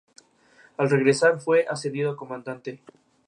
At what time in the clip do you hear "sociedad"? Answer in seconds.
1.75-2.15